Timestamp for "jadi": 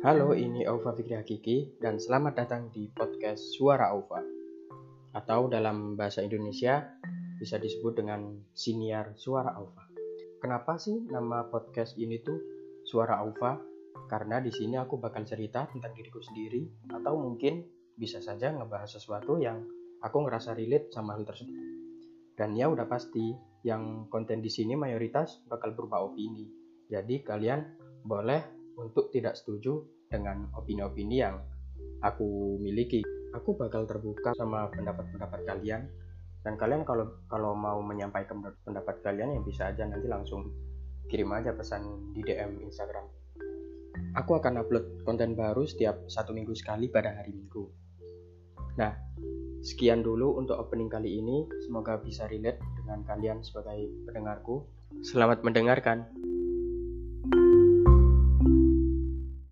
26.88-27.20